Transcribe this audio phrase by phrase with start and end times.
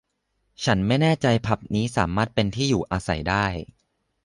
[0.63, 3.45] ฉันไม่แน่ใจผับนี้สามารถเป็นที่อยู่อาศัยได้